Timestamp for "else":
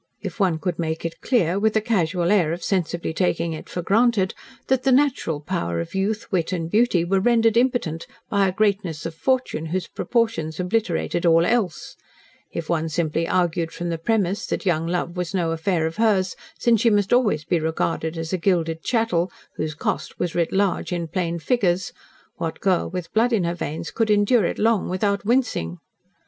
11.45-11.95